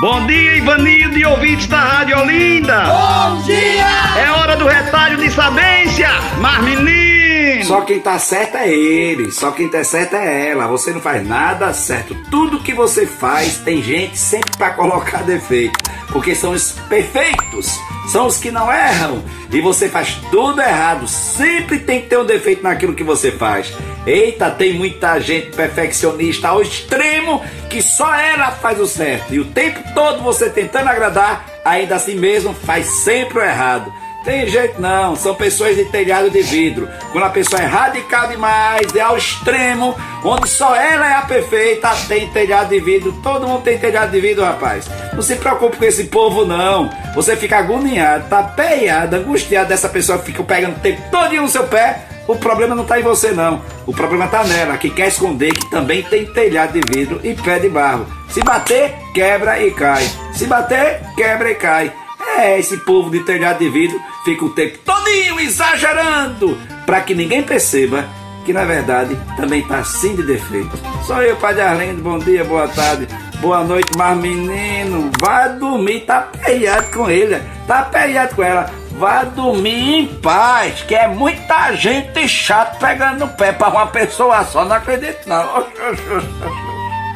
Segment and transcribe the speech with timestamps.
[0.00, 2.84] Bom dia, Ivanildo e ouvintes da Rádio Olinda.
[2.84, 3.84] Bom dia!
[4.18, 6.08] É hora do retalho de sabência,
[6.40, 7.62] mas menino.
[7.66, 10.66] Só quem tá certo é ele, só quem tá certo é ela.
[10.68, 12.16] Você não faz nada certo.
[12.30, 15.78] Tudo que você faz tem gente sempre para colocar defeito,
[16.10, 17.78] porque são os perfeitos,
[18.10, 19.22] são os que não erram.
[19.52, 21.06] E você faz tudo errado.
[21.06, 23.72] Sempre tem que ter um defeito naquilo que você faz.
[24.06, 29.32] Eita, tem muita gente perfeccionista ao extremo que só ela faz o certo.
[29.32, 33.92] E o tempo todo você tentando agradar, ainda assim mesmo faz sempre o errado.
[34.24, 36.88] Tem jeito não, são pessoas de telhado de vidro.
[37.10, 41.90] Quando a pessoa é radical demais, é ao extremo, onde só ela é a perfeita,
[42.06, 43.12] tem telhado de vidro.
[43.22, 44.86] Todo mundo tem telhado de vidro, rapaz.
[45.14, 46.90] Não se preocupe com esse povo, não.
[47.14, 51.48] Você fica agoniado, tá peiado, angustiado dessa pessoa que fica pegando o tempo todo no
[51.48, 52.04] seu pé.
[52.28, 53.62] O problema não está em você, não.
[53.86, 57.58] O problema está nela, que quer esconder que também tem telhado de vidro e pé
[57.58, 58.06] de barro.
[58.28, 60.08] Se bater, quebra e cai.
[60.34, 61.92] Se bater, quebra e cai.
[62.40, 67.42] É, esse povo de telhado de vidro fica o tempo todinho exagerando para que ninguém
[67.42, 68.08] perceba
[68.46, 70.70] que na verdade também está assim de defeito.
[71.06, 73.06] Só eu, Padre Arlindo, bom dia, boa tarde,
[73.42, 78.70] boa noite, mas menino, vá dormir, tá peiado com ele, tá peiado com ela.
[78.92, 84.42] Vá dormir em paz, que é muita gente chata pegando no pé para uma pessoa
[84.46, 85.66] só, não acredito não.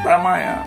[0.00, 0.62] Até amanhã.